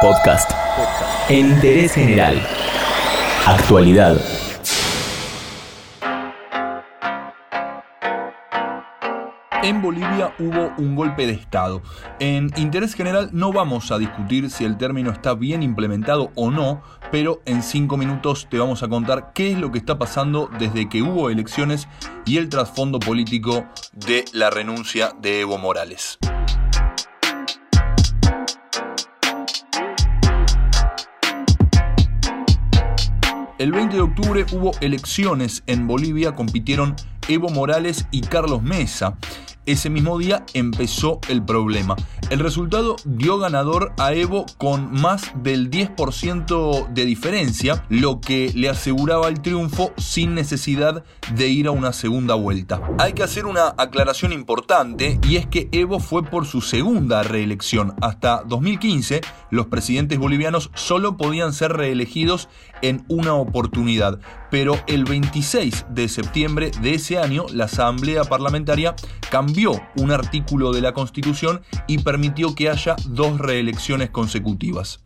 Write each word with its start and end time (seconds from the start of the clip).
Podcast. 0.00 0.50
Interés 1.28 1.92
general. 1.92 2.40
Actualidad. 3.46 4.18
En 9.62 9.82
Bolivia 9.82 10.34
hubo 10.38 10.72
un 10.78 10.96
golpe 10.96 11.26
de 11.26 11.34
Estado. 11.34 11.82
En 12.18 12.50
interés 12.56 12.94
general 12.94 13.28
no 13.32 13.52
vamos 13.52 13.90
a 13.90 13.98
discutir 13.98 14.48
si 14.50 14.64
el 14.64 14.78
término 14.78 15.10
está 15.10 15.34
bien 15.34 15.62
implementado 15.62 16.30
o 16.34 16.50
no, 16.50 16.82
pero 17.12 17.42
en 17.44 17.62
cinco 17.62 17.98
minutos 17.98 18.48
te 18.50 18.58
vamos 18.58 18.82
a 18.82 18.88
contar 18.88 19.32
qué 19.34 19.52
es 19.52 19.58
lo 19.58 19.70
que 19.70 19.78
está 19.78 19.98
pasando 19.98 20.48
desde 20.58 20.88
que 20.88 21.02
hubo 21.02 21.28
elecciones 21.28 21.88
y 22.24 22.38
el 22.38 22.48
trasfondo 22.48 23.00
político 23.00 23.66
de 23.92 24.24
la 24.32 24.48
renuncia 24.48 25.12
de 25.20 25.42
Evo 25.42 25.58
Morales. 25.58 26.18
El 33.60 33.72
20 33.72 33.94
de 33.94 34.00
octubre 34.00 34.46
hubo 34.52 34.70
elecciones 34.80 35.62
en 35.66 35.86
Bolivia, 35.86 36.34
compitieron 36.34 36.96
Evo 37.28 37.50
Morales 37.50 38.06
y 38.10 38.22
Carlos 38.22 38.62
Mesa. 38.62 39.18
Ese 39.70 39.88
mismo 39.88 40.18
día 40.18 40.44
empezó 40.52 41.20
el 41.28 41.44
problema. 41.44 41.94
El 42.28 42.40
resultado 42.40 42.96
dio 43.04 43.38
ganador 43.38 43.92
a 43.98 44.12
Evo 44.14 44.44
con 44.58 44.90
más 44.90 45.30
del 45.44 45.70
10% 45.70 46.88
de 46.88 47.04
diferencia, 47.04 47.84
lo 47.88 48.20
que 48.20 48.50
le 48.52 48.68
aseguraba 48.68 49.28
el 49.28 49.40
triunfo 49.40 49.92
sin 49.96 50.34
necesidad 50.34 51.04
de 51.36 51.48
ir 51.48 51.68
a 51.68 51.70
una 51.70 51.92
segunda 51.92 52.34
vuelta. 52.34 52.82
Hay 52.98 53.12
que 53.12 53.22
hacer 53.22 53.46
una 53.46 53.72
aclaración 53.78 54.32
importante 54.32 55.20
y 55.28 55.36
es 55.36 55.46
que 55.46 55.68
Evo 55.70 56.00
fue 56.00 56.24
por 56.24 56.46
su 56.46 56.62
segunda 56.62 57.22
reelección. 57.22 57.94
Hasta 58.00 58.42
2015 58.42 59.20
los 59.50 59.66
presidentes 59.66 60.18
bolivianos 60.18 60.72
solo 60.74 61.16
podían 61.16 61.52
ser 61.52 61.74
reelegidos 61.74 62.48
en 62.82 63.04
una 63.06 63.34
oportunidad, 63.34 64.18
pero 64.50 64.74
el 64.86 65.04
26 65.04 65.86
de 65.90 66.08
septiembre 66.08 66.70
de 66.82 66.94
ese 66.94 67.18
año 67.18 67.46
la 67.52 67.64
Asamblea 67.64 68.24
Parlamentaria 68.24 68.94
cambió 69.30 69.72
un 69.96 70.10
artículo 70.10 70.72
de 70.72 70.80
la 70.80 70.92
Constitución 70.92 71.62
y 71.86 71.98
permitió 71.98 72.54
que 72.54 72.68
haya 72.68 72.96
dos 73.06 73.38
reelecciones 73.38 74.10
consecutivas. 74.10 75.00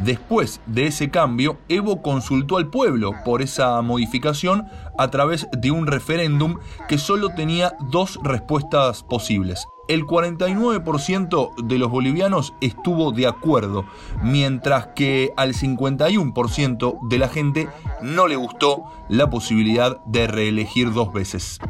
Después 0.00 0.60
de 0.66 0.88
ese 0.88 1.10
cambio, 1.10 1.58
Evo 1.68 2.02
consultó 2.02 2.58
al 2.58 2.68
pueblo 2.68 3.12
por 3.24 3.40
esa 3.40 3.80
modificación 3.80 4.66
a 4.98 5.10
través 5.10 5.46
de 5.56 5.70
un 5.70 5.86
referéndum 5.86 6.58
que 6.86 6.98
solo 6.98 7.30
tenía 7.30 7.74
dos 7.90 8.18
respuestas 8.22 9.02
posibles. 9.02 9.66
El 9.88 10.04
49% 10.04 11.54
de 11.62 11.78
los 11.78 11.90
bolivianos 11.90 12.54
estuvo 12.60 13.12
de 13.12 13.26
acuerdo, 13.26 13.84
mientras 14.22 14.88
que 14.88 15.32
al 15.36 15.54
51% 15.54 17.08
de 17.08 17.18
la 17.18 17.28
gente 17.28 17.68
no 18.02 18.26
le 18.26 18.36
gustó 18.36 18.84
la 19.08 19.30
posibilidad 19.30 20.04
de 20.04 20.26
reelegir 20.26 20.92
dos 20.92 21.12
veces. 21.12 21.60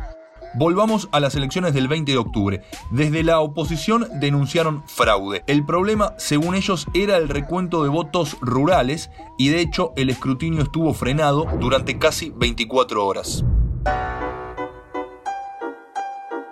Volvamos 0.58 1.10
a 1.12 1.20
las 1.20 1.34
elecciones 1.34 1.74
del 1.74 1.86
20 1.86 2.12
de 2.12 2.18
octubre. 2.18 2.62
Desde 2.90 3.22
la 3.22 3.40
oposición 3.40 4.06
denunciaron 4.14 4.82
fraude. 4.86 5.44
El 5.46 5.66
problema, 5.66 6.14
según 6.16 6.54
ellos, 6.54 6.86
era 6.94 7.18
el 7.18 7.28
recuento 7.28 7.82
de 7.82 7.90
votos 7.90 8.38
rurales 8.40 9.10
y 9.36 9.48
de 9.48 9.60
hecho 9.60 9.92
el 9.96 10.08
escrutinio 10.08 10.62
estuvo 10.62 10.94
frenado 10.94 11.46
durante 11.60 11.98
casi 11.98 12.30
24 12.30 13.06
horas. 13.06 13.44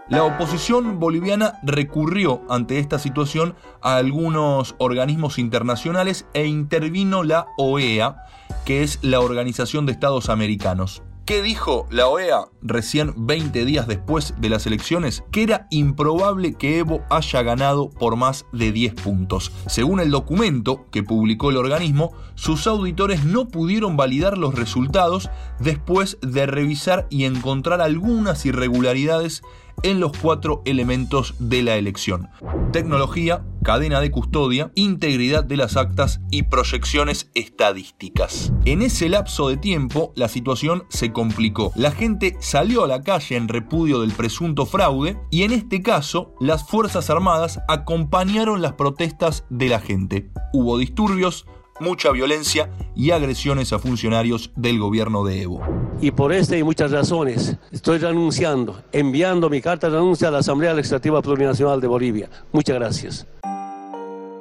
La 0.07 0.23
oposición 0.23 1.01
boliviana 1.01 1.59
recurrió 1.63 2.43
ante 2.51 2.79
esta 2.79 2.99
situación 2.99 3.55
a 3.81 3.97
algunos 3.97 4.75
organismos 4.77 5.39
internacionales 5.39 6.27
e 6.35 6.47
intervino 6.47 7.23
la 7.23 7.47
OEA, 7.57 8.19
que 8.67 8.83
es 8.83 8.99
la 9.01 9.21
Organización 9.21 9.87
de 9.87 9.93
Estados 9.93 10.29
Americanos. 10.29 11.03
¿Qué 11.25 11.41
dijo 11.41 11.87
la 11.91 12.07
OEA 12.07 12.49
recién 12.61 13.15
20 13.17 13.65
días 13.65 13.87
después 13.87 14.35
de 14.37 14.51
las 14.51 14.67
elecciones? 14.67 15.25
Que 15.31 15.43
era 15.43 15.67
improbable 15.71 16.53
que 16.53 16.81
Evo 16.81 17.01
haya 17.09 17.43
ganado 17.43 17.89
por 17.89 18.17
más 18.17 18.45
de 18.53 18.73
10 18.73 18.93
puntos. 18.97 19.51
Según 19.67 20.01
el 20.01 20.11
documento 20.11 20.85
que 20.91 21.03
publicó 21.03 21.49
el 21.49 21.57
organismo, 21.57 22.13
sus 22.35 22.67
auditores 22.67 23.25
no 23.25 23.49
pudieron 23.49 23.97
validar 23.97 24.37
los 24.37 24.55
resultados 24.55 25.31
después 25.59 26.19
de 26.21 26.45
revisar 26.45 27.07
y 27.09 27.25
encontrar 27.25 27.81
algunas 27.81 28.45
irregularidades 28.45 29.43
en 29.83 30.01
los 30.01 30.17
cuatro 30.17 30.63
elementos 30.65 31.35
de 31.39 31.63
la 31.63 31.77
elección. 31.77 32.29
Tecnología, 32.73 33.45
cadena 33.63 34.01
de 34.01 34.11
custodia, 34.11 34.71
integridad 34.75 35.45
de 35.45 35.57
las 35.57 35.77
actas 35.77 36.21
y 36.31 36.45
proyecciones 36.45 37.31
estadísticas. 37.35 38.53
En 38.65 38.83
ese 38.83 39.09
lapso 39.09 39.49
de 39.49 39.57
tiempo, 39.57 40.13
la 40.17 40.29
situación 40.29 40.85
se 40.89 41.13
complicó. 41.13 41.73
La 41.75 41.91
gente 41.91 42.37
salió 42.41 42.85
a 42.85 42.89
la 42.89 43.03
calle 43.03 43.37
en 43.37 43.49
repudio 43.49 44.01
del 44.01 44.13
presunto 44.13 44.67
fraude 44.67 45.19
y 45.31 45.43
en 45.43 45.53
este 45.53 45.83
caso, 45.83 46.35
las 46.41 46.69
Fuerzas 46.69 47.11
Armadas 47.11 47.61
acompañaron 47.69 48.63
las 48.63 48.75
protestas 48.75 49.45
de 49.51 49.69
la 49.69 49.81
gente. 49.81 50.31
Hubo 50.53 50.79
disturbios, 50.79 51.47
mucha 51.81 52.11
violencia 52.11 52.71
y 52.95 53.11
agresiones 53.11 53.73
a 53.73 53.79
funcionarios 53.79 54.51
del 54.57 54.79
gobierno 54.79 55.25
de 55.25 55.43
Evo. 55.43 55.61
Y 56.01 56.11
por 56.11 56.33
esta 56.33 56.57
y 56.57 56.63
muchas 56.63 56.91
razones 56.91 57.57
estoy 57.73 57.99
renunciando, 57.99 58.83
enviando 58.93 59.51
mi 59.51 59.61
carta 59.61 59.89
de 59.89 59.97
renuncia 59.97 60.29
a 60.29 60.31
la 60.31 60.39
Asamblea 60.39 60.75
Legislativa 60.75 61.23
Plurinacional 61.23 61.81
de 61.81 61.87
Bolivia. 61.87 62.31
Muchas 62.53 62.77
gracias. 62.77 63.27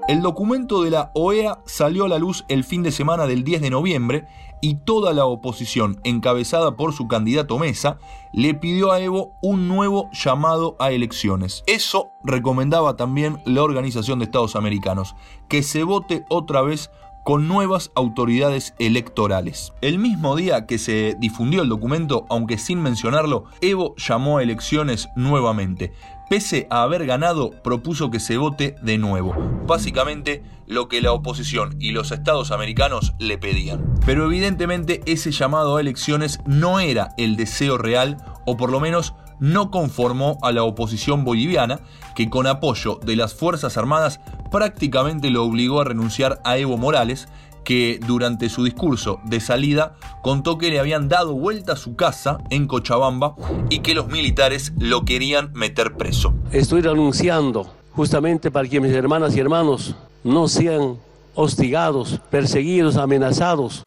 El 0.08 0.22
documento 0.22 0.84
de 0.84 0.92
la 0.92 1.12
OEA 1.16 1.60
salió 1.66 2.06
a 2.06 2.10
la 2.10 2.20
luz 2.20 2.44
el 2.50 2.66
fin 2.66 2.84
de 2.84 2.92
semana 2.92 3.26
del 3.26 3.46
10 3.46 3.62
de 3.62 3.70
noviembre 3.70 4.28
y 4.62 4.76
toda 4.76 5.14
la 5.14 5.26
oposición, 5.26 6.02
encabezada 6.04 6.76
por 6.76 6.94
su 6.94 7.08
candidato 7.08 7.58
Mesa, 7.58 8.00
le 8.34 8.54
pidió 8.54 8.92
a 8.92 9.00
Evo 9.00 9.34
un 9.42 9.70
nuevo 9.70 10.10
llamado 10.12 10.76
a 10.80 10.92
elecciones. 10.92 11.64
Eso 11.68 12.12
recomendaba 12.24 12.98
también 12.98 13.42
la 13.46 13.64
Organización 13.64 14.20
de 14.20 14.26
Estados 14.26 14.58
Americanos, 14.58 15.16
que 15.48 15.64
se 15.64 15.84
vote 15.84 16.26
otra 16.30 16.62
vez 16.62 16.92
con 17.24 17.48
nuevas 17.48 17.92
autoridades 17.96 18.74
electorales. 18.80 19.74
El 19.82 20.00
mismo 20.00 20.36
día 20.36 20.66
que 20.66 20.78
se 20.78 21.16
difundió 21.20 21.62
el 21.62 21.70
documento, 21.70 22.26
aunque 22.30 22.58
sin 22.58 22.82
mencionarlo, 22.82 23.46
Evo 23.62 23.96
llamó 23.96 24.38
a 24.38 24.44
elecciones 24.44 25.10
nuevamente. 25.16 25.92
Pese 26.30 26.68
a 26.70 26.84
haber 26.84 27.06
ganado, 27.06 27.52
propuso 27.64 28.10
que 28.10 28.20
se 28.20 28.38
vote 28.38 28.76
de 28.82 28.98
nuevo. 28.98 29.36
Básicamente 29.68 30.44
lo 30.68 30.88
que 30.88 31.02
la 31.02 31.12
oposición 31.12 31.76
y 31.80 31.92
los 31.92 32.12
estados 32.12 32.52
americanos 32.52 33.14
le 33.20 33.38
pedían. 33.38 33.94
Pero 34.06 34.26
evidentemente 34.26 35.02
ese 35.06 35.32
llamado 35.32 35.78
a 35.78 35.82
elecciones 35.82 36.40
no 36.46 36.80
era 36.80 37.10
el 37.18 37.36
deseo 37.36 37.78
real, 37.78 38.18
o 38.46 38.58
por 38.58 38.72
lo 38.72 38.80
menos 38.80 39.14
no 39.40 39.72
conformó 39.72 40.38
a 40.42 40.52
la 40.52 40.64
oposición 40.64 41.24
boliviana, 41.24 41.80
que 42.16 42.30
con 42.30 42.48
apoyo 42.48 43.00
de 43.04 43.16
las 43.16 43.34
Fuerzas 43.34 43.78
Armadas 43.78 44.20
prácticamente 44.52 45.30
lo 45.30 45.44
obligó 45.44 45.82
a 45.82 45.86
renunciar 45.86 46.42
a 46.44 46.58
Evo 46.58 46.78
Morales, 46.78 47.28
que 47.64 48.00
durante 48.06 48.50
su 48.50 48.64
discurso 48.64 49.20
de 49.24 49.40
salida 49.40 49.96
contó 50.22 50.58
que 50.58 50.70
le 50.70 50.80
habían 50.80 51.10
dado 51.10 51.34
vuelta 51.34 51.74
a 51.74 51.78
su 51.78 51.96
casa 51.96 52.38
en 52.50 52.68
Cochabamba 52.68 53.36
y 53.70 53.80
que 53.80 53.96
los 53.96 54.08
militares 54.08 54.74
lo 54.78 55.06
querían 55.06 55.52
meter 55.54 55.96
preso. 55.96 56.34
Estoy 56.52 56.82
renunciando 56.82 57.74
justamente 57.94 58.52
para 58.52 58.68
que 58.68 58.82
mis 58.82 58.92
hermanas 58.92 59.36
y 59.36 59.40
hermanos 59.40 59.96
no 60.24 60.48
sean 60.48 60.98
hostigados, 61.36 62.20
perseguidos, 62.30 62.98
amenazados. 62.98 63.84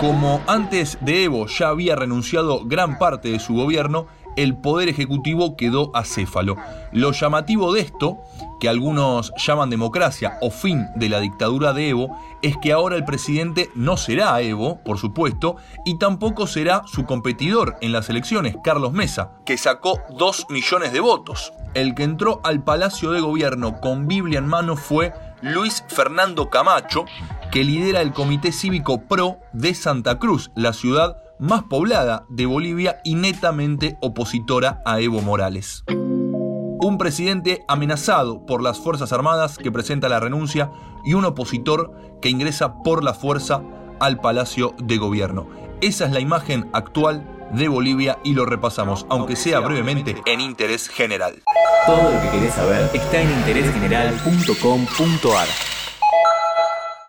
Como 0.00 0.40
antes 0.46 0.98
de 1.00 1.24
Evo 1.24 1.46
ya 1.46 1.68
había 1.68 1.96
renunciado 1.96 2.64
gran 2.64 2.98
parte 2.98 3.30
de 3.30 3.38
su 3.38 3.54
gobierno, 3.54 4.06
el 4.36 4.56
poder 4.56 4.88
ejecutivo 4.88 5.56
quedó 5.56 5.90
acéfalo. 5.94 6.56
Lo 6.92 7.12
llamativo 7.12 7.72
de 7.72 7.80
esto, 7.80 8.18
que 8.60 8.68
algunos 8.68 9.32
llaman 9.36 9.70
democracia 9.70 10.38
o 10.40 10.50
fin 10.50 10.86
de 10.96 11.08
la 11.08 11.20
dictadura 11.20 11.72
de 11.72 11.90
Evo, 11.90 12.18
es 12.42 12.56
que 12.56 12.72
ahora 12.72 12.96
el 12.96 13.04
presidente 13.04 13.70
no 13.74 13.96
será 13.96 14.40
Evo, 14.40 14.80
por 14.84 14.98
supuesto, 14.98 15.56
y 15.84 15.98
tampoco 15.98 16.46
será 16.46 16.82
su 16.86 17.04
competidor 17.04 17.76
en 17.80 17.92
las 17.92 18.08
elecciones, 18.08 18.56
Carlos 18.62 18.92
Mesa, 18.92 19.32
que 19.44 19.56
sacó 19.58 20.00
2 20.16 20.46
millones 20.50 20.92
de 20.92 21.00
votos. 21.00 21.52
El 21.74 21.94
que 21.94 22.04
entró 22.04 22.40
al 22.44 22.62
Palacio 22.62 23.10
de 23.10 23.20
Gobierno 23.20 23.80
con 23.80 24.06
Biblia 24.06 24.38
en 24.38 24.46
mano 24.46 24.76
fue 24.76 25.12
Luis 25.42 25.84
Fernando 25.88 26.48
Camacho, 26.48 27.04
que 27.50 27.64
lidera 27.64 28.00
el 28.00 28.12
Comité 28.12 28.52
Cívico 28.52 29.02
PRO 29.02 29.38
de 29.52 29.74
Santa 29.74 30.18
Cruz, 30.18 30.50
la 30.54 30.72
ciudad 30.72 31.23
más 31.38 31.64
poblada 31.64 32.26
de 32.28 32.46
Bolivia 32.46 33.00
y 33.04 33.14
netamente 33.14 33.96
opositora 34.00 34.82
a 34.84 35.00
Evo 35.00 35.20
Morales. 35.20 35.84
Un 35.88 36.96
presidente 36.98 37.64
amenazado 37.66 38.44
por 38.46 38.62
las 38.62 38.78
Fuerzas 38.78 39.12
Armadas 39.12 39.58
que 39.58 39.72
presenta 39.72 40.08
la 40.08 40.20
renuncia 40.20 40.70
y 41.04 41.14
un 41.14 41.24
opositor 41.24 41.92
que 42.20 42.28
ingresa 42.28 42.82
por 42.82 43.02
la 43.02 43.14
fuerza 43.14 43.62
al 44.00 44.20
Palacio 44.20 44.74
de 44.78 44.98
Gobierno. 44.98 45.48
Esa 45.80 46.06
es 46.06 46.12
la 46.12 46.20
imagen 46.20 46.70
actual 46.72 47.28
de 47.52 47.68
Bolivia 47.68 48.18
y 48.24 48.34
lo 48.34 48.46
repasamos, 48.46 49.06
aunque 49.08 49.36
sea 49.36 49.60
brevemente, 49.60 50.16
en 50.26 50.40
interés 50.40 50.88
general. 50.88 51.42
Todo 51.86 52.10
lo 52.10 52.20
que 52.22 52.30
querés 52.30 52.54
saber 52.54 52.90
está 52.92 53.20
en 53.20 53.30
interésgeneral.com.ar. 53.30 55.83